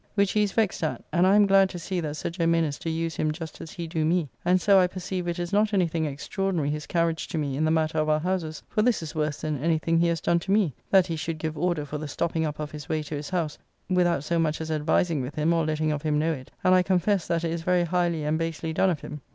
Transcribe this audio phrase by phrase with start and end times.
[0.15, 2.47] Which he is vexed at, and I am glad to see that Sir J.
[2.47, 5.53] Minnes do use him just as he do me, and so I perceive it is
[5.53, 9.03] not anything extraordinary his carriage to me in the matter of our houses, for this
[9.03, 11.99] is worse than anything he has done to me, that he should give order for
[11.99, 13.59] the stopping up of his way to his house
[13.91, 16.81] without so much as advising with him or letting of him know it, and I
[16.81, 19.21] confess that it is very highly and basely done of him.